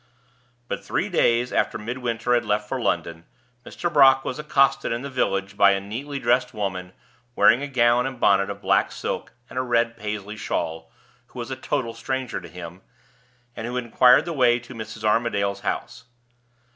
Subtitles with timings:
[0.67, 3.25] But three days after Midwinter had left for London,
[3.63, 3.93] Mr.
[3.93, 6.93] Brock was accosted in the village by a neatly dressed woman,
[7.35, 10.91] wearing a gown and bonnet of black silk and a red Paisley shawl,
[11.27, 12.81] who was a total stranger to him,
[13.55, 15.03] and who inquired the way to Mrs.
[15.03, 16.05] Armadale's house.